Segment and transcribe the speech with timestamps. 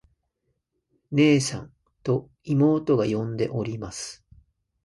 [1.13, 4.25] 「ねえさん。」と妹が呼んでおります。